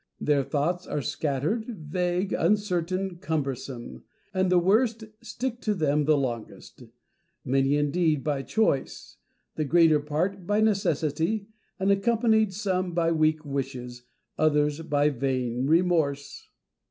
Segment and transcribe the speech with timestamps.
[0.19, 6.81] Their thoughts are scattered, vague, uncertain, cumbersome: and the worst stick to them the longest;
[7.45, 9.17] many indeed by choice,
[9.57, 14.01] the greater part by necessity, and accompanied, some by weak wishes,
[14.39, 16.47] others by vain remorse.